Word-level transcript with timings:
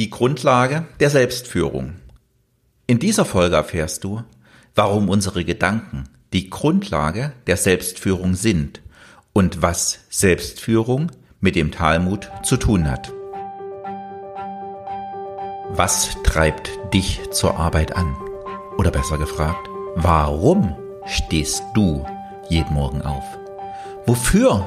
Die 0.00 0.08
Grundlage 0.08 0.86
der 0.98 1.10
Selbstführung. 1.10 1.96
In 2.86 2.98
dieser 2.98 3.26
Folge 3.26 3.56
erfährst 3.56 4.02
du, 4.02 4.22
warum 4.74 5.10
unsere 5.10 5.44
Gedanken 5.44 6.04
die 6.32 6.48
Grundlage 6.48 7.34
der 7.46 7.58
Selbstführung 7.58 8.34
sind 8.34 8.80
und 9.34 9.60
was 9.60 9.98
Selbstführung 10.08 11.12
mit 11.40 11.54
dem 11.54 11.70
Talmud 11.70 12.30
zu 12.42 12.56
tun 12.56 12.90
hat. 12.90 13.12
Was 15.68 16.16
treibt 16.24 16.70
dich 16.94 17.20
zur 17.30 17.58
Arbeit 17.58 17.94
an? 17.94 18.16
Oder 18.78 18.90
besser 18.90 19.18
gefragt, 19.18 19.68
warum 19.96 20.76
stehst 21.04 21.62
du 21.74 22.06
jeden 22.48 22.72
Morgen 22.72 23.02
auf? 23.02 23.24
Wofür 24.06 24.66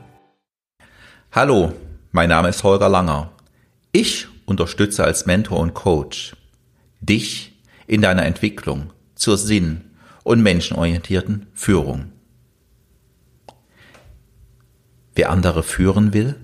Hallo, 1.33 1.71
mein 2.11 2.27
Name 2.27 2.49
ist 2.49 2.61
Holger 2.61 2.89
Langer. 2.89 3.31
Ich 3.93 4.27
unterstütze 4.45 5.05
als 5.05 5.25
Mentor 5.25 5.61
und 5.61 5.73
Coach 5.73 6.35
dich 6.99 7.57
in 7.87 8.01
deiner 8.01 8.25
Entwicklung 8.25 8.91
zur 9.15 9.37
sinn- 9.37 9.91
und 10.23 10.43
menschenorientierten 10.43 11.47
Führung. 11.53 12.11
Wer 15.15 15.29
andere 15.29 15.63
führen 15.63 16.13
will, 16.13 16.35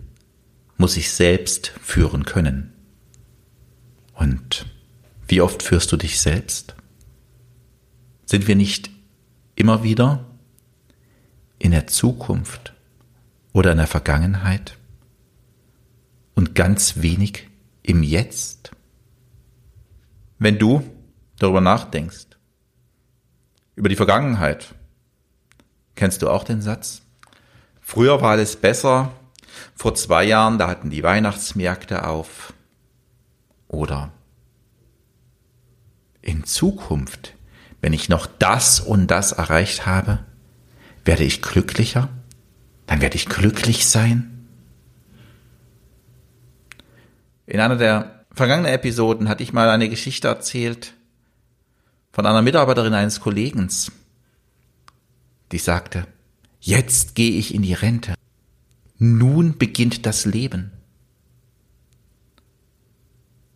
muss 0.78 0.94
sich 0.94 1.12
selbst 1.12 1.74
führen 1.82 2.24
können. 2.24 2.72
Und 4.14 4.68
wie 5.28 5.42
oft 5.42 5.64
führst 5.64 5.92
du 5.92 5.98
dich 5.98 6.22
selbst? 6.22 6.76
Sind 8.26 8.48
wir 8.48 8.56
nicht 8.56 8.90
immer 9.54 9.84
wieder 9.84 10.24
in 11.60 11.72
der 11.72 11.88
Zukunft 11.88 12.72
oder 13.58 13.72
in 13.72 13.80
der 13.80 13.88
Vergangenheit 13.88 14.78
und 16.36 16.54
ganz 16.54 17.02
wenig 17.02 17.50
im 17.82 18.04
Jetzt? 18.04 18.70
Wenn 20.38 20.60
du 20.60 20.84
darüber 21.40 21.60
nachdenkst, 21.60 22.28
über 23.76 23.90
die 23.90 23.96
Vergangenheit, 23.96 24.76
kennst 25.96 26.22
du 26.22 26.30
auch 26.30 26.44
den 26.44 26.62
Satz? 26.62 27.02
Früher 27.82 28.22
war 28.22 28.30
alles 28.30 28.58
besser, 28.58 29.12
vor 29.74 29.96
zwei 29.96 30.26
Jahren, 30.26 30.60
da 30.60 30.68
hatten 30.68 30.92
die 30.92 31.02
Weihnachtsmärkte 31.02 32.08
auf. 32.08 32.54
Oder 33.68 34.12
in 36.22 36.44
Zukunft, 36.44 37.34
wenn 37.82 37.94
ich 37.94 38.08
noch 38.08 38.28
das 38.28 38.80
und 38.80 39.08
das 39.08 39.32
erreicht 39.32 39.88
habe, 39.88 40.20
werde 41.06 41.24
ich 41.24 41.42
glücklicher? 41.42 42.10
Dann 42.88 43.02
werde 43.02 43.16
ich 43.16 43.28
glücklich 43.28 43.86
sein? 43.86 44.48
In 47.46 47.60
einer 47.60 47.76
der 47.76 48.26
vergangenen 48.32 48.74
Episoden 48.74 49.30
hatte 49.30 49.44
ich 49.44 49.54
mal 49.54 49.70
eine 49.70 49.90
Geschichte 49.90 50.28
erzählt 50.28 50.94
von 52.12 52.26
einer 52.26 52.42
Mitarbeiterin 52.42 52.94
eines 52.94 53.20
Kollegen, 53.20 53.70
die 55.52 55.58
sagte, 55.58 56.08
jetzt 56.60 57.14
gehe 57.16 57.38
ich 57.38 57.54
in 57.54 57.62
die 57.62 57.74
Rente. 57.74 58.16
Nun 58.98 59.58
beginnt 59.58 60.06
das 60.06 60.26
Leben. 60.26 60.72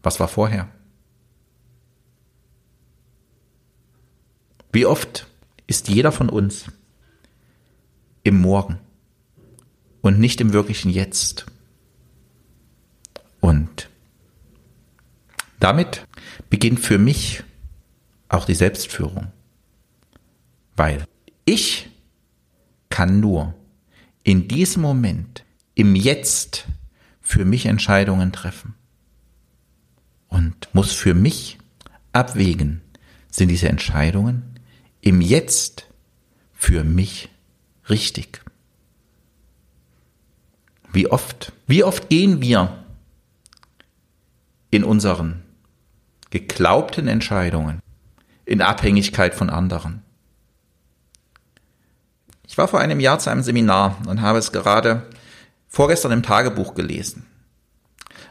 Was 0.04 0.20
war 0.20 0.28
vorher? 0.28 0.70
Wie 4.72 4.86
oft 4.86 5.28
ist 5.68 5.88
jeder 5.88 6.12
von 6.12 6.30
uns 6.30 6.66
im 8.24 8.40
Morgen 8.40 8.80
und 10.02 10.20
nicht 10.20 10.42
im 10.42 10.54
wirklichen 10.54 10.92
Jetzt? 10.92 11.46
Und 13.40 13.90
damit 15.60 16.06
beginnt 16.50 16.80
für 16.80 16.98
mich 16.98 17.44
auch 18.30 18.46
die 18.46 18.56
Selbstführung. 18.56 19.32
Weil 20.76 21.06
ich 21.46 21.90
kann 22.90 23.20
nur 23.20 23.54
in 24.24 24.48
diesem 24.48 24.82
Moment, 24.82 25.44
im 25.76 25.96
Jetzt, 25.96 26.66
für 27.22 27.46
mich 27.46 27.66
Entscheidungen 27.66 28.32
treffen. 28.32 28.76
Und 30.28 30.68
muss 30.74 30.92
für 30.92 31.14
mich 31.14 31.58
abwägen, 32.14 32.82
sind 33.30 33.50
diese 33.50 33.70
Entscheidungen 33.70 34.60
im 35.02 35.22
Jetzt 35.22 35.88
für 36.54 36.84
mich 36.84 37.30
richtig? 37.90 38.42
Wie 40.94 41.08
oft, 41.08 41.54
wie 41.68 41.84
oft 41.84 42.10
gehen 42.10 42.42
wir 42.42 42.84
in 44.70 44.84
unseren 44.84 45.44
geglaubten 46.30 47.08
Entscheidungen 47.08 47.80
in 48.46 48.62
Abhängigkeit 48.62 49.34
von 49.34 49.50
anderen? 49.50 50.02
Ich 52.46 52.58
war 52.58 52.68
vor 52.68 52.82
einem 52.82 53.00
Jahr 53.00 53.20
zu 53.20 53.30
einem 53.30 53.44
Seminar 53.44 53.98
und 54.08 54.22
habe 54.22 54.38
es 54.38 54.52
gerade 54.52 55.08
vorgestern 55.70 56.12
im 56.12 56.24
Tagebuch 56.24 56.76
gelesen. 56.76 57.26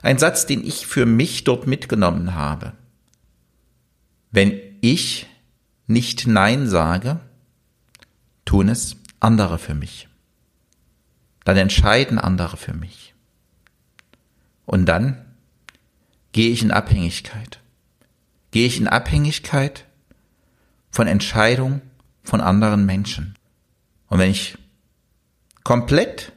Ein 0.02 0.18
Satz, 0.18 0.44
den 0.44 0.62
ich 0.62 0.86
für 0.86 1.06
mich 1.06 1.44
dort 1.44 1.66
mitgenommen 1.66 2.34
habe. 2.34 2.74
Wenn 4.30 4.52
ich 4.82 5.26
nicht 5.86 6.26
Nein 6.26 6.68
sage, 6.68 7.20
tun 8.44 8.68
es 8.68 8.96
andere 9.20 9.58
für 9.58 9.74
mich. 9.74 10.09
Dann 11.44 11.56
entscheiden 11.56 12.18
andere 12.18 12.56
für 12.56 12.74
mich. 12.74 13.14
Und 14.66 14.86
dann 14.86 15.24
gehe 16.32 16.50
ich 16.50 16.62
in 16.62 16.70
Abhängigkeit. 16.70 17.60
Gehe 18.50 18.66
ich 18.66 18.78
in 18.78 18.88
Abhängigkeit 18.88 19.86
von 20.90 21.06
Entscheidungen 21.06 21.82
von 22.22 22.40
anderen 22.40 22.86
Menschen. 22.86 23.36
Und 24.08 24.18
wenn 24.18 24.30
ich 24.30 24.58
komplett 25.64 26.32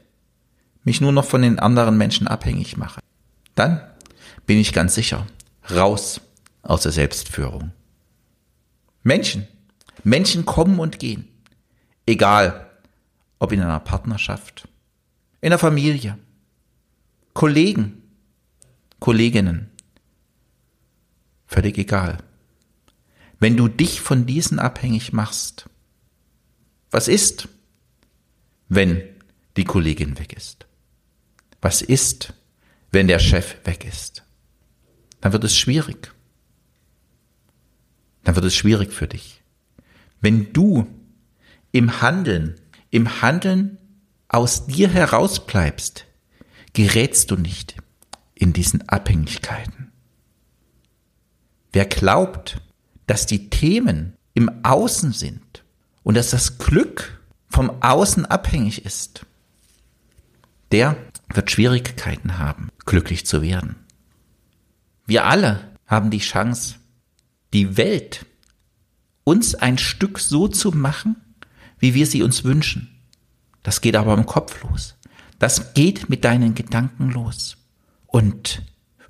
mich 0.84 1.02
nur 1.02 1.12
noch 1.12 1.26
von 1.26 1.42
den 1.42 1.60
anderen 1.60 1.98
Menschen 1.98 2.28
abhängig 2.28 2.78
mache, 2.78 3.02
dann 3.56 3.82
bin 4.46 4.58
ich 4.58 4.74
ganz 4.74 4.96
sicher 4.96 5.26
raus 5.72 6.22
aus 6.62 6.84
der 6.84 6.92
Selbstführung. 6.92 7.72
Menschen. 9.04 9.48
Menschen 10.04 10.46
kommen 10.46 10.80
und 10.80 11.00
gehen. 11.00 11.28
Egal, 12.06 12.70
ob 13.40 13.52
in 13.52 13.62
einer 13.62 13.80
Partnerschaft, 13.80 14.68
in 15.44 15.50
der 15.50 15.60
Familie, 15.60 16.18
Kollegen, 17.34 18.02
Kolleginnen. 19.00 19.70
Völlig 21.46 21.78
egal. 21.78 22.18
Wenn 23.40 23.58
du 23.58 23.68
dich 23.68 24.02
von 24.02 24.26
diesen 24.26 24.58
abhängig 24.58 25.14
machst, 25.14 25.70
was 26.90 27.08
ist, 27.08 27.50
wenn 28.70 29.04
die 29.58 29.66
Kollegin 29.66 30.18
weg 30.18 30.34
ist? 30.34 30.66
Was 31.62 31.82
ist, 31.82 32.34
wenn 32.92 33.08
der 33.08 33.20
Chef 33.20 33.58
weg 33.66 33.86
ist? 33.86 34.24
Dann 35.22 35.34
wird 35.34 35.44
es 35.44 35.56
schwierig 35.56 36.14
dann 38.24 38.36
wird 38.36 38.46
es 38.46 38.56
schwierig 38.56 38.92
für 38.94 39.08
dich. 39.08 39.42
Wenn 40.22 40.54
du 40.54 40.88
im 41.72 42.02
Handeln, 42.02 42.56
im 42.90 43.22
Handeln 43.22 43.78
aus 44.28 44.66
dir 44.66 44.90
heraus 44.90 45.46
bleibst, 45.46 46.06
gerätst 46.74 47.32
du 47.32 47.36
nicht 47.36 47.76
in 48.34 48.54
diesen 48.54 48.88
Abhängigkeiten. 48.90 49.92
Wer 51.72 51.86
glaubt, 51.86 52.62
dass 53.08 53.26
die 53.26 53.50
Themen 53.50 54.16
im 54.34 54.50
Außen 54.64 55.12
sind 55.12 55.64
und 56.04 56.16
dass 56.16 56.32
das 56.32 56.58
Glück 56.58 57.22
vom 57.50 57.82
Außen 57.82 58.26
abhängig 58.26 58.86
ist, 58.86 59.26
der 60.72 60.98
wird 61.32 61.52
Schwierigkeiten 61.52 62.38
haben, 62.38 62.70
glücklich 62.86 63.26
zu 63.26 63.42
werden. 63.42 63.76
Wir 65.06 65.26
alle 65.26 65.78
haben 65.86 66.10
die 66.10 66.20
Chance, 66.20 66.76
die 67.54 67.78
Welt 67.78 68.26
uns 69.24 69.56
ein 69.56 69.78
Stück 69.78 70.20
so 70.20 70.48
zu 70.48 70.72
machen, 70.72 71.16
wie 71.80 71.94
wir 71.94 72.08
sie 72.08 72.24
uns 72.24 72.44
wünschen. 72.44 72.93
Das 73.64 73.82
geht 73.82 73.96
aber 73.96 74.14
im 74.14 74.26
Kopf 74.26 74.62
los. 74.64 74.96
Das 75.40 75.74
geht 75.74 76.10
mit 76.10 76.24
deinen 76.24 76.54
Gedanken 76.54 77.10
los. 77.10 77.58
Und 78.08 78.62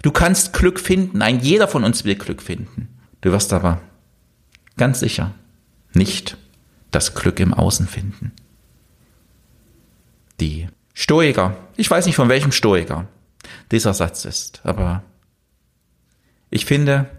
Du 0.03 0.11
kannst 0.11 0.53
Glück 0.53 0.79
finden. 0.79 1.23
Ein 1.23 1.39
jeder 1.39 1.67
von 1.67 1.83
uns 1.83 2.03
will 2.03 2.15
Glück 2.15 2.44
finden. 2.44 2.89
Du 3.21 3.31
wirst 3.31 3.51
aber 3.53 3.81
ganz 4.77 5.00
sicher 5.00 5.33
nicht 5.94 6.38
das 6.91 7.15
Glück 7.15 7.39
im 7.39 7.53
Außen 7.53 7.88
finden. 7.88 8.33
Die 10.39 10.67
Stoiker, 10.94 11.55
ich 11.77 11.89
weiß 11.89 12.05
nicht 12.05 12.15
von 12.15 12.29
welchem 12.29 12.51
Stoiker 12.51 13.07
dieser 13.71 13.94
Satz 13.94 14.25
ist, 14.25 14.61
aber 14.63 15.03
ich 16.50 16.65
finde, 16.65 17.09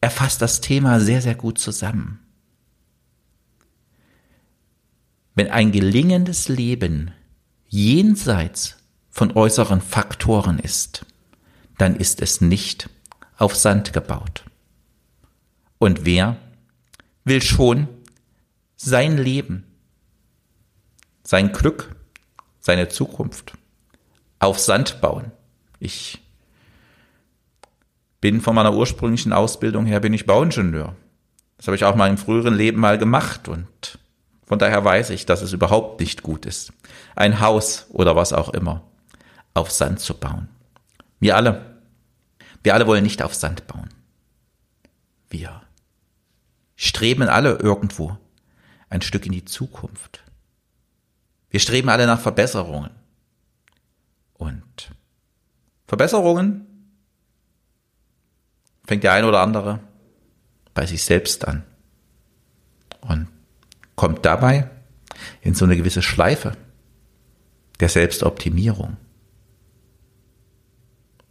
er 0.00 0.10
fasst 0.10 0.42
das 0.42 0.60
Thema 0.60 1.00
sehr, 1.00 1.22
sehr 1.22 1.34
gut 1.34 1.58
zusammen. 1.58 2.18
Wenn 5.36 5.50
ein 5.50 5.70
gelingendes 5.70 6.48
Leben 6.48 7.12
jenseits 7.68 8.78
von 9.10 9.36
äußeren 9.36 9.82
Faktoren 9.82 10.58
ist, 10.58 11.04
dann 11.76 11.94
ist 11.94 12.22
es 12.22 12.40
nicht 12.40 12.88
auf 13.36 13.54
Sand 13.54 13.92
gebaut. 13.92 14.44
Und 15.76 16.06
wer 16.06 16.38
will 17.24 17.42
schon 17.42 17.86
sein 18.76 19.18
Leben, 19.18 19.64
sein 21.22 21.52
Glück, 21.52 21.94
seine 22.60 22.88
Zukunft 22.88 23.52
auf 24.38 24.58
Sand 24.58 25.02
bauen? 25.02 25.32
Ich 25.78 26.22
bin 28.22 28.40
von 28.40 28.54
meiner 28.54 28.74
ursprünglichen 28.74 29.34
Ausbildung 29.34 29.84
her 29.84 30.00
bin 30.00 30.14
ich 30.14 30.24
Bauingenieur. 30.24 30.96
Das 31.58 31.66
habe 31.66 31.76
ich 31.76 31.84
auch 31.84 31.94
mal 31.94 32.08
im 32.08 32.16
früheren 32.16 32.54
Leben 32.54 32.80
mal 32.80 32.96
gemacht 32.96 33.48
und 33.48 33.98
von 34.46 34.58
daher 34.60 34.84
weiß 34.84 35.10
ich, 35.10 35.26
dass 35.26 35.42
es 35.42 35.52
überhaupt 35.52 36.00
nicht 36.00 36.22
gut 36.22 36.46
ist, 36.46 36.72
ein 37.16 37.40
Haus 37.40 37.86
oder 37.90 38.14
was 38.14 38.32
auch 38.32 38.48
immer 38.50 38.82
auf 39.54 39.70
Sand 39.70 40.00
zu 40.00 40.14
bauen. 40.14 40.48
Wir 41.18 41.36
alle, 41.36 41.80
wir 42.62 42.74
alle 42.74 42.86
wollen 42.86 43.02
nicht 43.02 43.22
auf 43.22 43.34
Sand 43.34 43.66
bauen. 43.66 43.88
Wir 45.28 45.62
streben 46.76 47.28
alle 47.28 47.56
irgendwo 47.56 48.16
ein 48.88 49.02
Stück 49.02 49.26
in 49.26 49.32
die 49.32 49.44
Zukunft. 49.44 50.22
Wir 51.50 51.58
streben 51.58 51.88
alle 51.88 52.06
nach 52.06 52.20
Verbesserungen. 52.20 52.90
Und 54.34 54.92
Verbesserungen 55.88 56.66
fängt 58.86 59.02
der 59.02 59.12
eine 59.12 59.26
oder 59.26 59.40
andere 59.40 59.80
bei 60.74 60.86
sich 60.86 61.02
selbst 61.02 61.48
an 61.48 61.64
und 63.00 63.28
kommt 63.96 64.24
dabei 64.24 64.70
in 65.40 65.54
so 65.54 65.64
eine 65.64 65.76
gewisse 65.76 66.02
Schleife 66.02 66.56
der 67.80 67.88
Selbstoptimierung. 67.88 68.96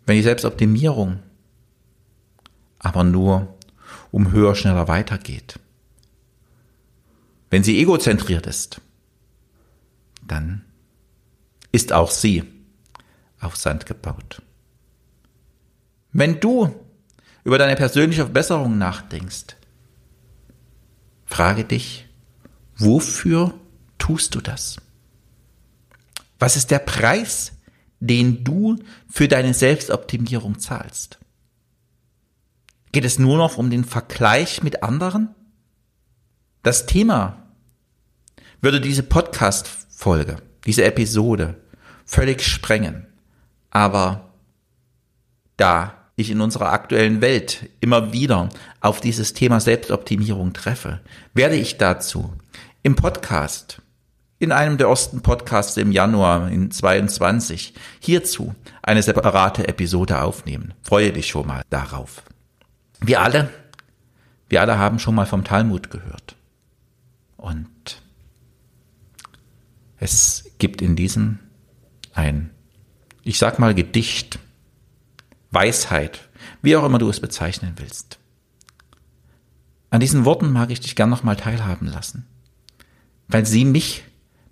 Wenn 0.06 0.18
die 0.18 0.24
Selbstoptimierung 0.24 1.20
aber 2.80 3.04
nur 3.04 3.56
um 4.12 4.32
höher, 4.32 4.56
schneller 4.56 4.88
weitergeht, 4.88 5.60
wenn 7.50 7.64
sie 7.64 7.80
egozentriert 7.80 8.48
ist, 8.48 8.82
dann 10.26 10.66
ist 11.72 11.94
auch 11.94 12.12
sie 12.12 12.44
auf 13.40 13.56
Sand 13.56 13.86
gebaut. 13.86 14.42
Wenn 16.12 16.40
du 16.40 16.74
über 17.44 17.58
deine 17.58 17.76
persönliche 17.76 18.24
Verbesserung 18.24 18.78
nachdenkst, 18.78 19.56
frage 21.26 21.64
dich, 21.64 22.05
wofür 22.78 23.54
tust 23.98 24.36
du 24.36 24.42
das? 24.42 24.78
Was 26.40 26.56
ist 26.56 26.72
der 26.72 26.80
Preis, 26.80 27.54
den 28.00 28.44
du 28.44 28.78
für 29.10 29.28
deine 29.28 29.54
Selbstoptimierung 29.54 30.60
zahlst? 30.60 31.20
Geht 32.92 33.06
es 33.06 33.20
nur 33.20 33.38
noch 33.38 33.58
um 33.58 33.70
den 33.70 33.84
Vergleich 33.84 34.64
mit 34.64 34.84
anderen? 34.84 35.34
Das 36.64 36.86
Thema 36.86 37.44
würde 38.62 38.82
diese 38.82 39.04
Podcast-Folge, 39.04 40.38
diese 40.66 40.84
Episode 40.84 41.62
völlig 42.06 42.46
sprengen. 42.46 43.08
Aber 43.70 44.34
da 45.58 46.05
ich 46.16 46.32
in 46.32 46.42
unserer 46.42 46.72
aktuellen 46.72 47.22
Welt 47.22 47.70
immer 47.82 48.14
wieder 48.14 48.50
auf 48.80 49.02
dieses 49.02 49.34
Thema 49.34 49.60
Selbstoptimierung 49.60 50.54
treffe, 50.54 51.02
werde 51.34 51.56
ich 51.56 51.78
dazu 51.78 52.34
im 52.84 52.96
Podcast, 52.96 53.82
in 54.40 54.52
einem 54.52 54.78
der 54.78 54.88
ersten 54.88 55.22
Podcasts 55.22 55.78
im 55.78 55.92
Januar 55.92 56.50
in 56.50 56.72
22, 56.72 57.74
hierzu 58.00 58.56
eine 58.82 59.02
separate 59.02 59.68
Episode 59.68 60.22
aufnehmen. 60.22 60.74
Freue 60.82 61.12
dich 61.12 61.28
schon 61.28 61.48
mal 61.48 61.64
darauf. 61.70 62.24
Wir 63.00 63.22
alle, 63.22 63.50
wir 64.50 64.62
alle 64.62 64.78
haben 64.78 65.00
schon 65.00 65.16
mal 65.16 65.26
vom 65.26 65.44
Talmud 65.44 65.90
gehört. 65.90 66.36
Und 67.38 68.02
es 69.98 70.52
gibt 70.58 70.82
in 70.82 70.96
diesem 70.96 71.40
ein, 72.14 72.52
ich 73.24 73.38
sag 73.38 73.60
mal, 73.60 73.74
Gedicht, 73.74 74.40
Weisheit, 75.56 76.30
wie 76.62 76.76
auch 76.76 76.86
immer 76.86 77.00
du 77.00 77.10
es 77.10 77.20
bezeichnen 77.20 77.74
willst. 77.78 78.20
An 79.90 80.02
diesen 80.02 80.26
Worten 80.26 80.52
mag 80.52 80.70
ich 80.70 80.82
dich 80.82 80.96
gern 80.96 81.10
nochmal 81.10 81.38
teilhaben 81.38 81.88
lassen, 81.88 82.28
weil 83.30 83.46
sie 83.46 83.64
mich 83.64 84.04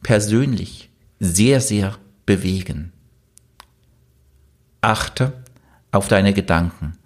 persönlich 0.02 0.90
sehr, 1.20 1.60
sehr 1.60 1.98
bewegen. 2.26 2.94
Achte 4.80 5.44
auf 5.92 6.08
deine 6.08 6.34
Gedanken, 6.34 6.98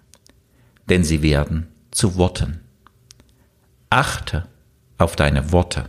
denn 0.88 1.02
sie 1.02 1.22
werden 1.22 1.66
zu 1.90 2.16
Worten. 2.16 2.60
Achte 3.90 4.46
auf 4.98 5.16
deine 5.16 5.50
Worte, 5.50 5.88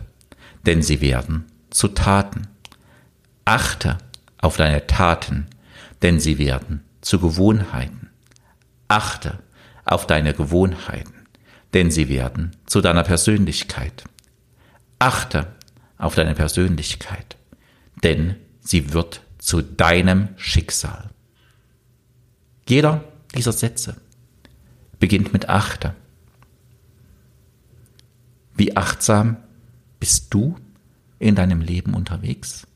denn 0.66 0.82
sie 0.82 1.00
werden 1.00 1.44
zu 1.70 1.88
Taten. 1.88 2.48
Achte 3.44 3.98
auf 4.38 4.56
deine 4.56 4.86
Taten, 4.86 5.46
denn 6.02 6.18
sie 6.18 6.38
werden 6.38 6.82
zu 7.00 7.18
Gewohnheiten. 7.18 7.99
Achte 8.90 9.38
auf 9.84 10.04
deine 10.08 10.34
Gewohnheiten, 10.34 11.14
denn 11.74 11.92
sie 11.92 12.08
werden 12.08 12.56
zu 12.66 12.80
deiner 12.80 13.04
Persönlichkeit. 13.04 14.02
Achte 14.98 15.46
auf 15.96 16.16
deine 16.16 16.34
Persönlichkeit, 16.34 17.36
denn 18.02 18.34
sie 18.60 18.92
wird 18.92 19.22
zu 19.38 19.62
deinem 19.62 20.30
Schicksal. 20.36 21.10
Jeder 22.68 23.04
dieser 23.36 23.52
Sätze 23.52 23.94
beginnt 24.98 25.32
mit 25.32 25.48
Achte. 25.48 25.94
Wie 28.56 28.76
achtsam 28.76 29.36
bist 30.00 30.34
du 30.34 30.56
in 31.20 31.36
deinem 31.36 31.60
Leben 31.60 31.94
unterwegs? 31.94 32.66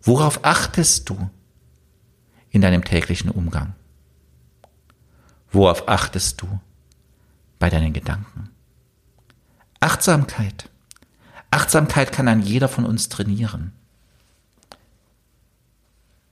Worauf 0.00 0.44
achtest 0.44 1.10
du 1.10 1.28
in 2.50 2.60
deinem 2.60 2.84
täglichen 2.84 3.30
Umgang? 3.30 3.74
Worauf 5.50 5.88
achtest 5.88 6.40
du 6.42 6.60
bei 7.58 7.70
deinen 7.70 7.92
Gedanken? 7.92 8.50
Achtsamkeit. 9.80 10.68
Achtsamkeit 11.50 12.12
kann 12.12 12.28
ein 12.28 12.42
jeder 12.42 12.68
von 12.68 12.84
uns 12.84 13.08
trainieren. 13.08 13.72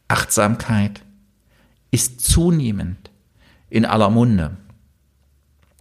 Achtsamkeit 0.08 1.02
ist 1.90 2.20
zunehmend 2.20 3.10
in 3.70 3.84
aller 3.84 4.10
Munde. 4.10 4.56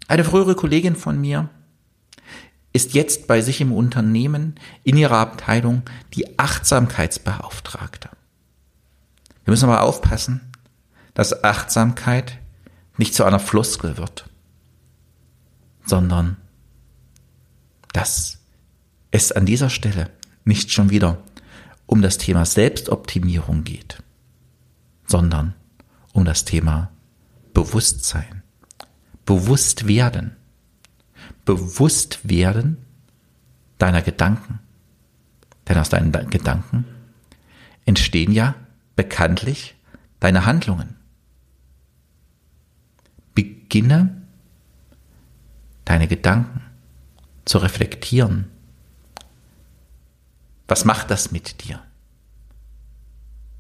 Eine 0.07 0.23
frühere 0.23 0.55
Kollegin 0.55 0.95
von 0.95 1.19
mir 1.19 1.49
ist 2.73 2.93
jetzt 2.93 3.27
bei 3.27 3.41
sich 3.41 3.61
im 3.61 3.71
Unternehmen 3.71 4.55
in 4.83 4.97
ihrer 4.97 5.17
Abteilung 5.17 5.83
die 6.13 6.39
Achtsamkeitsbeauftragte. 6.39 8.09
Wir 9.43 9.51
müssen 9.51 9.69
aber 9.69 9.81
aufpassen, 9.81 10.51
dass 11.13 11.43
Achtsamkeit 11.43 12.37
nicht 12.97 13.13
zu 13.13 13.23
einer 13.23 13.39
Floskel 13.39 13.97
wird, 13.97 14.29
sondern 15.85 16.37
dass 17.93 18.39
es 19.11 19.31
an 19.31 19.45
dieser 19.45 19.69
Stelle 19.69 20.09
nicht 20.43 20.71
schon 20.71 20.89
wieder 20.89 21.17
um 21.85 22.01
das 22.01 22.17
Thema 22.17 22.45
Selbstoptimierung 22.45 23.63
geht, 23.63 24.01
sondern 25.05 25.53
um 26.13 26.25
das 26.25 26.45
Thema 26.45 26.91
Bewusstsein, 27.53 28.43
bewusst 29.25 29.87
werden, 29.87 30.35
bewusst 31.45 32.27
werden 32.27 32.77
deiner 33.77 34.01
Gedanken. 34.01 34.59
Denn 35.67 35.77
aus 35.77 35.89
deinen 35.89 36.11
Gedanken 36.29 36.85
entstehen 37.85 38.31
ja 38.31 38.55
bekanntlich 38.95 39.75
deine 40.19 40.45
Handlungen 40.45 40.95
beginne 43.65 44.21
deine 45.85 46.07
Gedanken 46.07 46.61
zu 47.45 47.57
reflektieren. 47.59 48.49
Was 50.67 50.85
macht 50.85 51.11
das 51.11 51.31
mit 51.31 51.63
dir? 51.63 51.81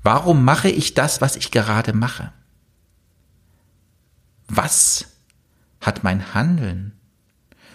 Warum 0.01 0.43
mache 0.43 0.69
ich 0.69 0.93
das, 0.93 1.21
was 1.21 1.35
ich 1.35 1.51
gerade 1.51 1.93
mache? 1.93 2.31
was 4.47 5.07
hat 5.81 6.03
mein 6.03 6.33
Handeln 6.33 6.93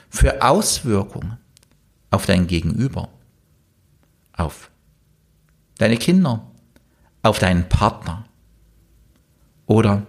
für 0.09 0.43
Auswirkungen 0.43 1.39
auf 2.11 2.27
dein 2.27 2.47
Gegenüber, 2.47 3.09
auf 4.33 4.71
deine 5.79 5.97
Kinder, 5.97 6.51
auf 7.23 7.39
deinen 7.39 7.69
Partner 7.69 8.25
oder 9.67 10.07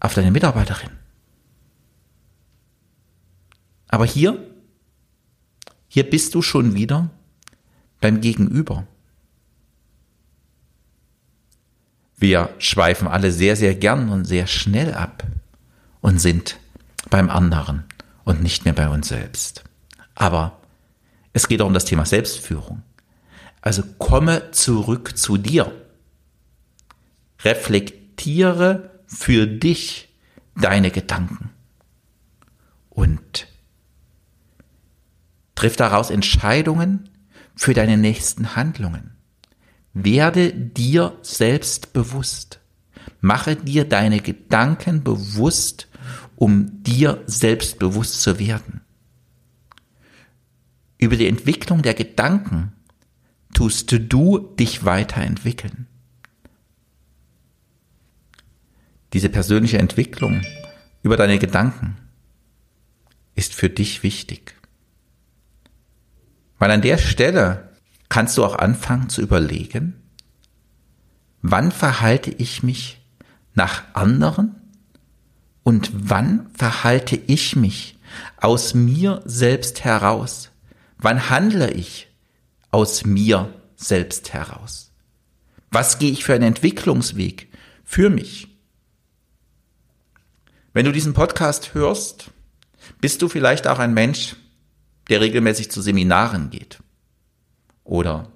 auf 0.00 0.14
deine 0.14 0.30
Mitarbeiterin. 0.30 0.90
Aber 3.92 4.06
hier, 4.06 4.38
hier 5.88 6.08
bist 6.08 6.36
du 6.36 6.42
schon 6.42 6.74
wieder 6.76 7.10
beim 8.00 8.20
Gegenüber. 8.20 8.86
Wir 12.16 12.54
schweifen 12.58 13.08
alle 13.08 13.32
sehr, 13.32 13.56
sehr 13.56 13.74
gern 13.74 14.08
und 14.10 14.26
sehr 14.26 14.46
schnell 14.46 14.94
ab 14.94 15.26
und 16.00 16.20
sind 16.20 16.58
beim 17.08 17.28
anderen 17.28 17.82
und 18.22 18.42
nicht 18.42 18.64
mehr 18.64 18.74
bei 18.74 18.88
uns 18.88 19.08
selbst. 19.08 19.64
Aber 20.14 20.60
es 21.32 21.48
geht 21.48 21.60
auch 21.60 21.66
um 21.66 21.74
das 21.74 21.84
Thema 21.84 22.06
Selbstführung. 22.06 22.82
Also 23.60 23.82
komme 23.98 24.52
zurück 24.52 25.18
zu 25.18 25.36
dir. 25.36 25.72
Reflektiere 27.42 28.90
für 29.06 29.48
dich 29.48 30.10
deine 30.54 30.92
Gedanken 30.92 31.50
und 32.90 33.49
triff 35.60 35.76
daraus 35.76 36.08
Entscheidungen 36.08 37.10
für 37.54 37.74
deine 37.74 37.98
nächsten 37.98 38.56
Handlungen. 38.56 39.10
Werde 39.92 40.54
dir 40.54 41.18
selbst 41.20 41.92
bewusst. 41.92 42.60
Mache 43.20 43.56
dir 43.56 43.84
deine 43.84 44.20
Gedanken 44.20 45.04
bewusst, 45.04 45.88
um 46.36 46.82
dir 46.82 47.22
selbst 47.26 47.78
bewusst 47.78 48.22
zu 48.22 48.38
werden. 48.38 48.80
Über 50.96 51.16
die 51.16 51.28
Entwicklung 51.28 51.82
der 51.82 51.92
Gedanken 51.92 52.72
tust 53.52 53.92
du 53.92 54.38
dich 54.38 54.86
weiterentwickeln. 54.86 55.86
Diese 59.12 59.28
persönliche 59.28 59.76
Entwicklung 59.76 60.40
über 61.02 61.18
deine 61.18 61.38
Gedanken 61.38 61.98
ist 63.34 63.54
für 63.54 63.68
dich 63.68 64.02
wichtig. 64.02 64.54
Weil 66.60 66.70
an 66.70 66.82
der 66.82 66.98
Stelle 66.98 67.70
kannst 68.10 68.36
du 68.36 68.44
auch 68.44 68.54
anfangen 68.54 69.08
zu 69.08 69.22
überlegen, 69.22 69.94
wann 71.40 71.72
verhalte 71.72 72.30
ich 72.30 72.62
mich 72.62 73.00
nach 73.54 73.82
anderen 73.94 74.54
und 75.62 75.90
wann 75.94 76.50
verhalte 76.52 77.16
ich 77.16 77.56
mich 77.56 77.98
aus 78.36 78.74
mir 78.74 79.22
selbst 79.24 79.84
heraus? 79.84 80.50
Wann 80.98 81.30
handle 81.30 81.70
ich 81.70 82.08
aus 82.70 83.06
mir 83.06 83.54
selbst 83.74 84.34
heraus? 84.34 84.92
Was 85.70 85.98
gehe 85.98 86.12
ich 86.12 86.24
für 86.24 86.34
einen 86.34 86.44
Entwicklungsweg 86.44 87.48
für 87.84 88.10
mich? 88.10 88.48
Wenn 90.74 90.84
du 90.84 90.92
diesen 90.92 91.14
Podcast 91.14 91.72
hörst, 91.72 92.30
bist 93.00 93.22
du 93.22 93.30
vielleicht 93.30 93.66
auch 93.66 93.78
ein 93.78 93.94
Mensch, 93.94 94.36
der 95.10 95.20
regelmäßig 95.20 95.70
zu 95.70 95.82
Seminaren 95.82 96.50
geht 96.50 96.78
oder 97.84 98.30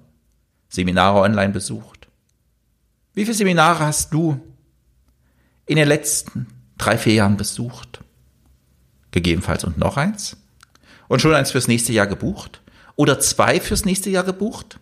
Seminare 0.67 1.21
online 1.21 1.53
besucht. 1.53 2.09
Wie 3.13 3.23
viele 3.23 3.35
Seminare 3.35 3.79
hast 3.79 4.13
du 4.13 4.41
in 5.65 5.77
den 5.77 5.87
letzten 5.87 6.47
drei, 6.77 6.97
vier 6.97 7.13
Jahren 7.13 7.37
besucht? 7.37 8.03
Gegebenenfalls 9.11 9.63
und 9.63 9.77
noch 9.77 9.95
eins? 9.95 10.35
Und 11.07 11.21
schon 11.21 11.33
eins 11.33 11.51
fürs 11.51 11.69
nächste 11.69 11.93
Jahr 11.93 12.07
gebucht? 12.07 12.61
Oder 12.97 13.19
zwei 13.21 13.61
fürs 13.61 13.85
nächste 13.85 14.09
Jahr 14.09 14.25
gebucht? 14.25 14.79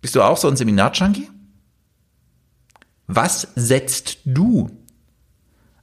Bist 0.00 0.16
du 0.16 0.22
auch 0.22 0.36
so 0.36 0.48
ein 0.48 0.56
Seminar-Junkie? 0.56 1.30
Was 3.06 3.48
setzt 3.54 4.18
du 4.24 4.70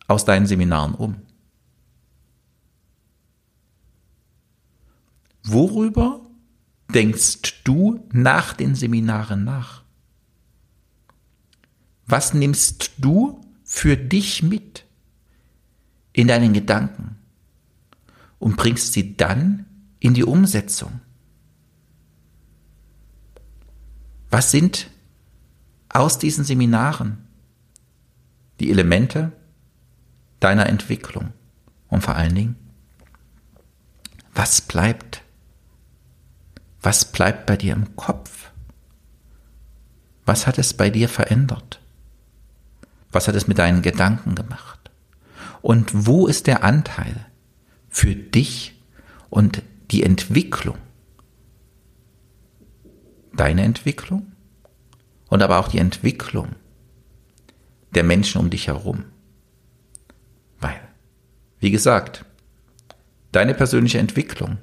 aus 0.07 0.25
deinen 0.25 0.45
Seminaren 0.45 0.93
um? 0.93 1.21
Worüber 5.47 6.21
denkst 6.91 7.63
du 7.63 8.03
nach 8.11 8.53
den 8.53 8.73
Seminaren 8.73 9.43
nach? 9.43 9.83
Was 12.07 12.33
nimmst 12.33 12.93
du 12.97 13.41
für 13.63 13.95
dich 13.95 14.41
mit 14.41 14.85
in 16.13 16.27
deinen 16.27 16.53
Gedanken 16.53 17.17
und 18.39 18.57
bringst 18.57 18.93
sie 18.93 19.15
dann 19.17 19.67
in 19.99 20.15
die 20.15 20.23
Umsetzung? 20.23 20.99
Was 24.31 24.49
sind 24.49 24.89
aus 25.89 26.17
diesen 26.17 26.43
Seminaren 26.43 27.19
die 28.59 28.71
Elemente 28.71 29.31
deiner 30.39 30.65
Entwicklung? 30.65 31.33
Und 31.87 32.01
vor 32.01 32.15
allen 32.15 32.33
Dingen, 32.33 32.55
was 34.33 34.61
bleibt? 34.61 35.24
Was 36.85 37.03
bleibt 37.03 37.47
bei 37.47 37.57
dir 37.57 37.73
im 37.73 37.95
Kopf? 37.95 38.51
Was 40.23 40.45
hat 40.45 40.59
es 40.59 40.75
bei 40.75 40.91
dir 40.91 41.09
verändert? 41.09 41.81
Was 43.11 43.27
hat 43.27 43.33
es 43.33 43.47
mit 43.47 43.57
deinen 43.57 43.81
Gedanken 43.81 44.35
gemacht? 44.35 44.91
Und 45.63 46.05
wo 46.05 46.27
ist 46.27 46.45
der 46.45 46.63
Anteil 46.63 47.25
für 47.89 48.15
dich 48.15 48.79
und 49.31 49.63
die 49.89 50.03
Entwicklung? 50.03 50.77
Deine 53.33 53.63
Entwicklung 53.63 54.33
und 55.29 55.41
aber 55.41 55.57
auch 55.57 55.69
die 55.69 55.79
Entwicklung 55.79 56.49
der 57.95 58.03
Menschen 58.03 58.39
um 58.39 58.51
dich 58.51 58.67
herum. 58.67 59.05
Weil, 60.59 60.79
wie 61.59 61.71
gesagt, 61.71 62.25
deine 63.31 63.55
persönliche 63.55 63.97
Entwicklung 63.97 64.59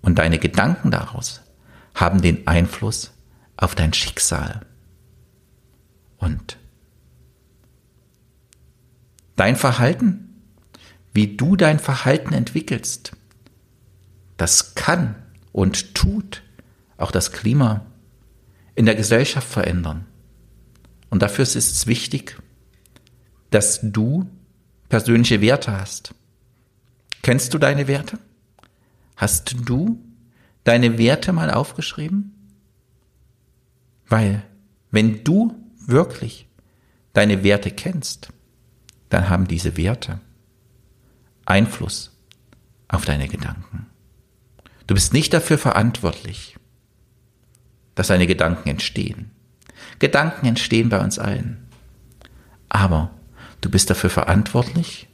und 0.00 0.18
deine 0.18 0.38
Gedanken 0.38 0.90
daraus 0.90 1.42
haben 2.00 2.22
den 2.22 2.46
Einfluss 2.46 3.12
auf 3.56 3.74
dein 3.74 3.92
Schicksal. 3.92 4.66
Und 6.18 6.58
Dein 9.38 9.54
Verhalten, 9.54 10.34
wie 11.14 11.36
du 11.36 11.54
dein 11.54 11.78
Verhalten 11.78 12.34
entwickelst, 12.34 13.12
das 14.36 14.74
kann 14.74 15.14
und 15.52 15.94
tut 15.94 16.42
auch 16.96 17.12
das 17.12 17.30
Klima 17.30 17.86
in 18.74 18.84
der 18.84 18.96
Gesellschaft 18.96 19.48
verändern. 19.48 20.06
Und 21.08 21.22
dafür 21.22 21.44
ist 21.44 21.54
es 21.54 21.86
wichtig, 21.86 22.36
dass 23.50 23.78
du 23.80 24.28
persönliche 24.88 25.40
Werte 25.40 25.70
hast. 25.70 26.14
Kennst 27.22 27.54
du 27.54 27.58
deine 27.58 27.86
Werte? 27.86 28.18
Hast 29.14 29.54
du 29.68 30.02
deine 30.68 30.98
Werte 30.98 31.32
mal 31.32 31.50
aufgeschrieben? 31.50 32.34
Weil, 34.06 34.42
wenn 34.90 35.24
du 35.24 35.54
wirklich 35.86 36.46
deine 37.14 37.42
Werte 37.42 37.70
kennst, 37.70 38.28
dann 39.08 39.30
haben 39.30 39.48
diese 39.48 39.78
Werte 39.78 40.20
Einfluss 41.46 42.14
auf 42.86 43.06
deine 43.06 43.28
Gedanken. 43.28 43.86
Du 44.86 44.94
bist 44.94 45.14
nicht 45.14 45.32
dafür 45.32 45.56
verantwortlich, 45.56 46.56
dass 47.94 48.08
deine 48.08 48.26
Gedanken 48.26 48.68
entstehen. 48.68 49.30
Gedanken 49.98 50.44
entstehen 50.44 50.90
bei 50.90 51.00
uns 51.00 51.18
allen. 51.18 51.66
Aber 52.68 53.10
du 53.62 53.70
bist 53.70 53.88
dafür 53.88 54.10
verantwortlich, 54.10 55.08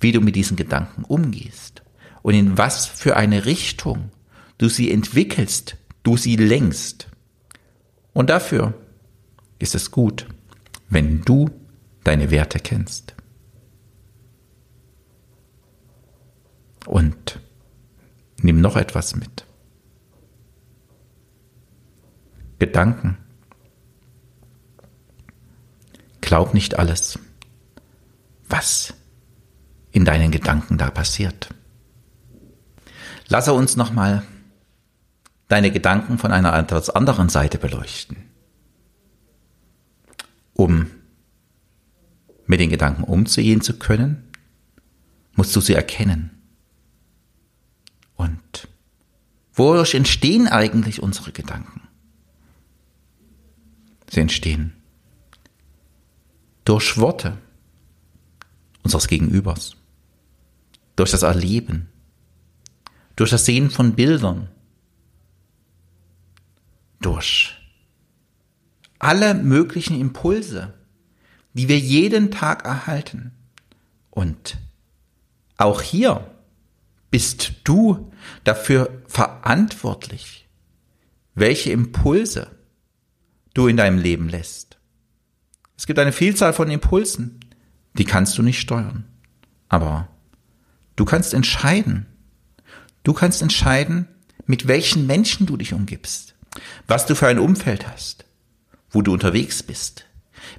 wie 0.00 0.12
du 0.12 0.22
mit 0.22 0.34
diesen 0.34 0.56
Gedanken 0.56 1.04
umgehst 1.04 1.82
und 2.22 2.32
in 2.32 2.56
was 2.56 2.86
für 2.86 3.16
eine 3.16 3.44
Richtung 3.44 4.10
du 4.58 4.68
sie 4.68 4.90
entwickelst, 4.90 5.76
du 6.02 6.16
sie 6.16 6.36
lenkst. 6.36 7.08
Und 8.12 8.30
dafür 8.30 8.74
ist 9.58 9.74
es 9.74 9.90
gut, 9.90 10.26
wenn 10.88 11.22
du 11.22 11.50
deine 12.04 12.30
Werte 12.30 12.58
kennst. 12.58 13.14
Und 16.86 17.40
nimm 18.40 18.60
noch 18.60 18.76
etwas 18.76 19.16
mit. 19.16 19.44
Gedanken. 22.58 23.18
Glaub 26.20 26.54
nicht 26.54 26.78
alles, 26.78 27.18
was 28.48 28.94
in 29.92 30.04
deinen 30.04 30.30
Gedanken 30.30 30.78
da 30.78 30.90
passiert. 30.90 31.48
Lasse 33.28 33.52
uns 33.52 33.76
nochmal 33.76 34.22
deine 35.48 35.70
Gedanken 35.70 36.18
von 36.18 36.32
einer 36.32 36.56
etwas 36.56 36.90
anderen 36.90 37.28
Seite 37.28 37.58
beleuchten, 37.58 38.16
um 40.54 40.90
mit 42.46 42.60
den 42.60 42.70
Gedanken 42.70 43.04
umzugehen 43.04 43.60
zu 43.60 43.78
können, 43.78 44.28
musst 45.34 45.54
du 45.56 45.60
sie 45.60 45.74
erkennen. 45.74 46.30
Und 48.16 48.68
wodurch 49.52 49.94
entstehen 49.94 50.46
eigentlich 50.48 51.02
unsere 51.02 51.32
Gedanken? 51.32 51.82
Sie 54.10 54.20
entstehen 54.20 54.74
durch 56.64 56.96
Worte 56.98 57.36
unseres 58.82 59.08
Gegenübers, 59.08 59.76
durch 60.96 61.10
das 61.10 61.22
Erleben, 61.22 61.88
durch 63.16 63.30
das 63.30 63.44
Sehen 63.44 63.70
von 63.70 63.94
Bildern, 63.94 64.48
durch 67.04 67.54
alle 68.98 69.34
möglichen 69.34 70.00
Impulse, 70.00 70.72
die 71.52 71.68
wir 71.68 71.78
jeden 71.78 72.30
Tag 72.30 72.64
erhalten. 72.64 73.32
Und 74.10 74.56
auch 75.56 75.82
hier 75.82 76.30
bist 77.10 77.52
du 77.64 78.12
dafür 78.44 79.02
verantwortlich, 79.06 80.48
welche 81.34 81.70
Impulse 81.70 82.50
du 83.52 83.68
in 83.68 83.76
deinem 83.76 83.98
Leben 83.98 84.28
lässt. 84.28 84.78
Es 85.76 85.86
gibt 85.86 85.98
eine 85.98 86.12
Vielzahl 86.12 86.52
von 86.52 86.70
Impulsen, 86.70 87.40
die 87.98 88.04
kannst 88.04 88.38
du 88.38 88.42
nicht 88.42 88.60
steuern. 88.60 89.04
Aber 89.68 90.08
du 90.96 91.04
kannst 91.04 91.34
entscheiden. 91.34 92.06
Du 93.02 93.12
kannst 93.12 93.42
entscheiden, 93.42 94.08
mit 94.46 94.66
welchen 94.66 95.06
Menschen 95.06 95.46
du 95.46 95.56
dich 95.56 95.72
umgibst, 95.72 96.33
was 96.86 97.06
du 97.06 97.14
für 97.14 97.26
ein 97.26 97.38
Umfeld 97.38 97.88
hast, 97.88 98.24
wo 98.90 99.02
du 99.02 99.12
unterwegs 99.12 99.62
bist, 99.62 100.06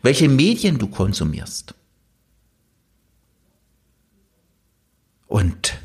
welche 0.02 0.30
Medien 0.30 0.78
du 0.78 0.88
konsumierst. 0.88 1.74
Und 5.28 5.80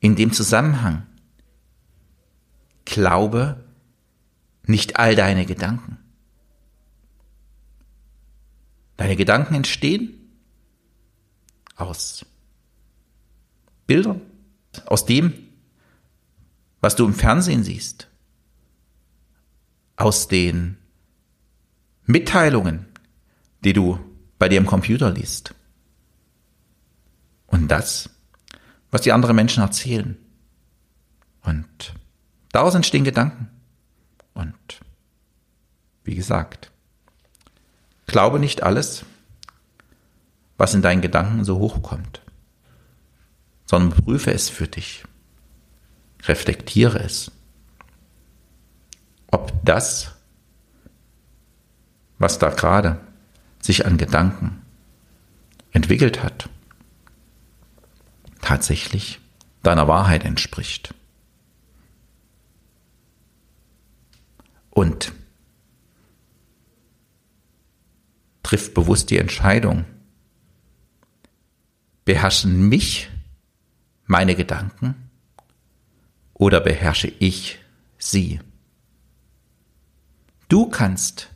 in 0.00 0.16
dem 0.16 0.32
Zusammenhang 0.32 1.06
glaube 2.84 3.64
nicht 4.64 4.98
all 4.98 5.14
deine 5.14 5.46
Gedanken. 5.46 5.98
Deine 8.96 9.16
Gedanken 9.16 9.54
entstehen 9.54 10.14
aus 11.76 12.26
Bildern, 13.86 14.20
aus 14.86 15.06
dem, 15.06 15.32
was 16.80 16.96
du 16.96 17.06
im 17.06 17.14
Fernsehen 17.14 17.62
siehst, 17.62 18.07
aus 19.98 20.28
den 20.28 20.78
Mitteilungen, 22.06 22.86
die 23.64 23.72
du 23.72 23.98
bei 24.38 24.48
dir 24.48 24.58
im 24.58 24.66
Computer 24.66 25.10
liest. 25.10 25.54
Und 27.48 27.68
das, 27.68 28.08
was 28.90 29.02
die 29.02 29.12
anderen 29.12 29.34
Menschen 29.34 29.62
erzählen. 29.62 30.16
Und 31.42 31.94
daraus 32.52 32.74
entstehen 32.74 33.04
Gedanken. 33.04 33.50
Und 34.34 34.80
wie 36.04 36.14
gesagt, 36.14 36.70
glaube 38.06 38.38
nicht 38.38 38.62
alles, 38.62 39.04
was 40.56 40.74
in 40.74 40.82
deinen 40.82 41.02
Gedanken 41.02 41.44
so 41.44 41.58
hochkommt, 41.58 42.22
sondern 43.66 44.04
prüfe 44.04 44.32
es 44.32 44.48
für 44.48 44.68
dich. 44.68 45.04
Reflektiere 46.22 47.00
es. 47.00 47.32
Ob 49.30 49.52
das, 49.64 50.14
was 52.18 52.38
da 52.38 52.50
gerade 52.50 53.00
sich 53.60 53.86
an 53.86 53.98
Gedanken 53.98 54.62
entwickelt 55.72 56.22
hat, 56.22 56.48
tatsächlich 58.40 59.20
deiner 59.62 59.88
Wahrheit 59.88 60.24
entspricht. 60.24 60.94
Und 64.70 65.12
triff 68.42 68.72
bewusst 68.72 69.10
die 69.10 69.18
Entscheidung, 69.18 69.84
beherrschen 72.06 72.68
mich 72.68 73.10
meine 74.06 74.34
Gedanken 74.34 75.10
oder 76.32 76.60
beherrsche 76.60 77.12
ich 77.18 77.58
sie? 77.98 78.40
Du 80.48 80.66
kannst 80.66 81.28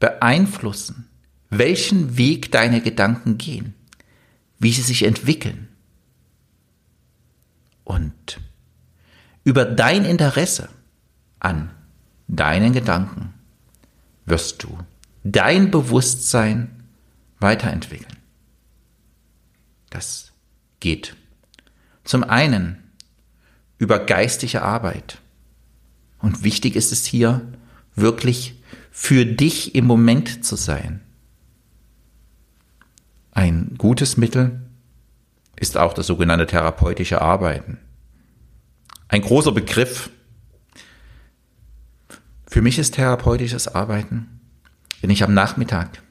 beeinflussen, 0.00 1.08
welchen 1.50 2.16
Weg 2.16 2.52
deine 2.52 2.80
Gedanken 2.80 3.38
gehen, 3.38 3.74
wie 4.58 4.72
sie 4.72 4.82
sich 4.82 5.02
entwickeln. 5.04 5.68
Und 7.84 8.40
über 9.44 9.64
dein 9.64 10.04
Interesse 10.04 10.68
an 11.40 11.70
deinen 12.28 12.72
Gedanken 12.72 13.34
wirst 14.26 14.62
du 14.62 14.78
dein 15.24 15.70
Bewusstsein 15.70 16.84
weiterentwickeln. 17.40 18.16
Das 19.90 20.32
geht 20.80 21.16
zum 22.04 22.24
einen 22.24 22.82
über 23.78 24.04
geistige 24.04 24.62
Arbeit. 24.62 25.18
Und 26.18 26.42
wichtig 26.42 26.76
ist 26.76 26.92
es 26.92 27.04
hier, 27.06 27.46
wirklich 28.00 28.62
für 28.90 29.24
dich 29.26 29.74
im 29.74 29.86
Moment 29.86 30.44
zu 30.44 30.56
sein. 30.56 31.00
Ein 33.32 33.74
gutes 33.78 34.16
Mittel 34.16 34.60
ist 35.56 35.76
auch 35.76 35.94
das 35.94 36.06
sogenannte 36.06 36.46
therapeutische 36.46 37.22
Arbeiten. 37.22 37.78
Ein 39.08 39.22
großer 39.22 39.52
Begriff. 39.52 40.10
Für 42.46 42.62
mich 42.62 42.78
ist 42.78 42.94
therapeutisches 42.94 43.68
Arbeiten, 43.68 44.40
wenn 45.00 45.10
ich 45.10 45.22
am 45.22 45.34
Nachmittag 45.34 46.02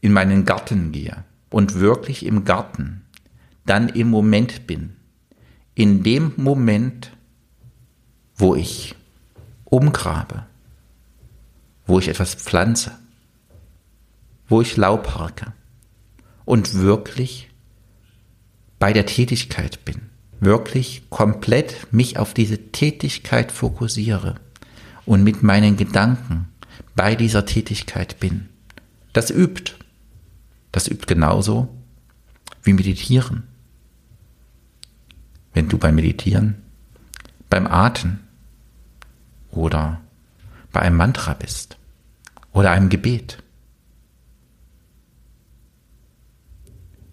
in 0.00 0.12
meinen 0.12 0.44
Garten 0.44 0.92
gehe 0.92 1.24
und 1.50 1.78
wirklich 1.78 2.26
im 2.26 2.44
Garten 2.44 3.02
dann 3.64 3.88
im 3.88 4.10
Moment 4.10 4.66
bin. 4.66 4.96
In 5.74 6.02
dem 6.02 6.32
Moment, 6.36 7.12
wo 8.34 8.54
ich 8.56 8.94
umgrabe, 9.64 10.46
wo 11.92 11.98
ich 11.98 12.08
etwas 12.08 12.34
pflanze, 12.34 12.92
wo 14.48 14.62
ich 14.62 14.78
Laub 14.78 15.14
harke 15.14 15.52
und 16.46 16.72
wirklich 16.72 17.50
bei 18.78 18.94
der 18.94 19.04
Tätigkeit 19.04 19.84
bin, 19.84 20.08
wirklich 20.40 21.02
komplett 21.10 21.92
mich 21.92 22.16
auf 22.16 22.32
diese 22.32 22.72
Tätigkeit 22.72 23.52
fokussiere 23.52 24.36
und 25.04 25.22
mit 25.22 25.42
meinen 25.42 25.76
Gedanken 25.76 26.48
bei 26.96 27.14
dieser 27.14 27.44
Tätigkeit 27.44 28.18
bin. 28.18 28.48
Das 29.12 29.30
übt. 29.30 29.74
Das 30.72 30.88
übt 30.88 31.04
genauso 31.04 31.68
wie 32.62 32.72
Meditieren. 32.72 33.42
Wenn 35.52 35.68
du 35.68 35.76
beim 35.76 35.96
Meditieren, 35.96 36.54
beim 37.50 37.66
Atem 37.66 38.20
oder 39.50 40.00
bei 40.72 40.80
einem 40.80 40.96
Mantra 40.96 41.34
bist 41.34 41.76
oder 42.52 42.70
einem 42.70 42.88
Gebet. 42.88 43.38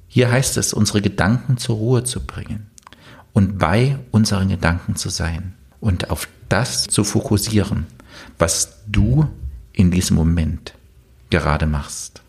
Hier 0.07 0.31
heißt 0.31 0.57
es, 0.57 0.73
unsere 0.73 1.01
Gedanken 1.01 1.57
zur 1.57 1.77
Ruhe 1.77 2.03
zu 2.03 2.25
bringen 2.25 2.69
und 3.33 3.57
bei 3.57 3.99
unseren 4.11 4.49
Gedanken 4.49 4.95
zu 4.95 5.09
sein 5.09 5.53
und 5.79 6.09
auf 6.09 6.27
das 6.49 6.85
zu 6.87 7.03
fokussieren, 7.03 7.85
was 8.37 8.79
du 8.87 9.27
in 9.71 9.91
diesem 9.91 10.15
Moment 10.15 10.73
gerade 11.29 11.67
machst. 11.67 12.21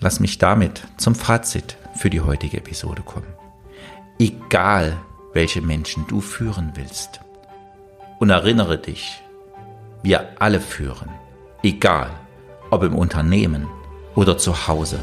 Lass 0.00 0.20
mich 0.20 0.38
damit 0.38 0.86
zum 0.96 1.14
Fazit 1.14 1.76
für 1.94 2.10
die 2.10 2.20
heutige 2.20 2.58
Episode 2.58 3.02
kommen. 3.02 3.26
Egal, 4.18 4.96
welche 5.32 5.60
Menschen 5.60 6.06
du 6.06 6.20
führen 6.20 6.72
willst. 6.74 7.20
Und 8.18 8.30
erinnere 8.30 8.78
dich, 8.78 9.22
wir 10.02 10.40
alle 10.40 10.60
führen, 10.60 11.10
egal 11.62 12.10
ob 12.70 12.82
im 12.82 12.94
Unternehmen 12.94 13.66
oder 14.14 14.38
zu 14.38 14.66
Hause, 14.66 14.98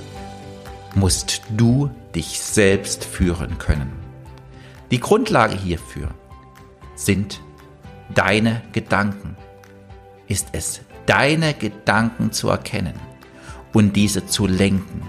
musst 0.96 1.42
du 1.56 1.90
dich 2.16 2.40
selbst 2.40 3.04
führen 3.04 3.58
können. 3.58 3.92
Die 4.92 5.00
Grundlage 5.00 5.56
hierfür 5.56 6.10
sind 6.96 7.42
deine 8.14 8.62
Gedanken. 8.72 9.36
Ist 10.28 10.50
es 10.52 10.82
deine 11.06 11.54
Gedanken 11.54 12.32
zu 12.32 12.50
erkennen 12.50 12.94
und 13.74 13.96
diese 13.96 14.26
zu 14.26 14.48
lenken 14.48 15.08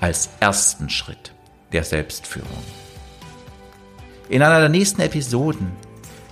als 0.00 0.30
ersten 0.40 0.88
Schritt 0.88 1.32
der 1.72 1.84
Selbstführung. 1.84 2.48
In 4.28 4.42
einer 4.42 4.60
der 4.60 4.68
nächsten 4.68 5.00
Episoden 5.00 5.72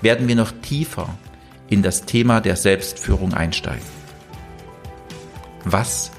werden 0.03 0.29
wir 0.29 0.37
noch 0.37 0.53
tiefer 0.63 1.09
in 1.69 1.83
das 1.83 2.05
Thema 2.05 2.41
der 2.41 2.57
Selbstführung 2.57 3.35
einsteigen. 3.35 3.87
Was 5.65 6.13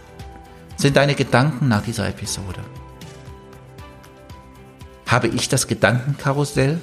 sind 0.76 0.98
deine 0.98 1.16
Gedanken 1.16 1.68
nach 1.68 1.84
dieser 1.84 2.08
Episode? 2.08 2.62
Habe 5.08 5.28
ich 5.30 5.48
das 5.48 5.68
Gedankenkarussell 5.68 6.82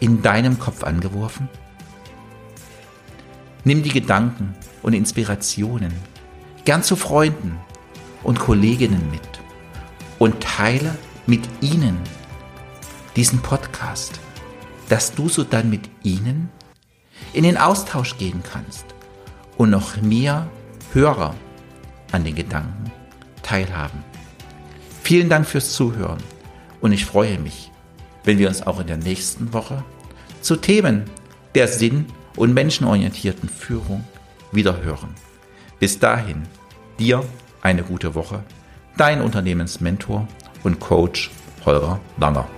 in 0.00 0.22
deinem 0.22 0.58
Kopf 0.58 0.82
angeworfen? 0.82 1.48
Nimm 3.64 3.82
die 3.82 3.90
Gedanken 3.90 4.54
und 4.82 4.94
Inspirationen 4.94 5.92
gern 6.64 6.82
zu 6.82 6.96
Freunden 6.96 7.58
und 8.22 8.38
Kolleginnen 8.38 9.10
mit 9.10 9.22
und 10.18 10.40
teile 10.42 10.96
mit 11.26 11.48
ihnen 11.60 11.98
diesen 13.16 13.40
Podcast, 13.40 14.18
dass 14.88 15.14
du 15.14 15.28
so 15.28 15.44
dann 15.44 15.70
mit 15.70 15.88
ihnen 16.02 16.50
in 17.32 17.44
den 17.44 17.56
Austausch 17.56 18.16
gehen 18.18 18.42
kannst 18.42 18.84
und 19.56 19.70
noch 19.70 20.00
mehr 20.00 20.48
Hörer 20.92 21.34
an 22.12 22.24
den 22.24 22.34
Gedanken 22.34 22.90
teilhaben. 23.42 24.02
Vielen 25.02 25.28
Dank 25.28 25.46
fürs 25.46 25.72
Zuhören 25.72 26.22
und 26.80 26.92
ich 26.92 27.04
freue 27.04 27.38
mich, 27.38 27.70
wenn 28.24 28.38
wir 28.38 28.48
uns 28.48 28.66
auch 28.66 28.80
in 28.80 28.86
der 28.86 28.96
nächsten 28.96 29.52
Woche 29.52 29.84
zu 30.40 30.56
Themen 30.56 31.04
der 31.54 31.68
Sinn- 31.68 32.06
und 32.36 32.54
menschenorientierten 32.54 33.48
Führung 33.48 34.04
wiederhören. 34.52 35.14
Bis 35.78 35.98
dahin, 35.98 36.42
dir 36.98 37.24
eine 37.62 37.82
gute 37.82 38.14
Woche, 38.14 38.42
dein 38.96 39.20
Unternehmensmentor 39.20 40.28
und 40.62 40.80
Coach 40.80 41.30
Holger 41.64 42.00
Langer. 42.18 42.48